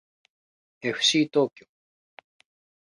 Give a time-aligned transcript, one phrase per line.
[0.81, 1.67] えふしー東京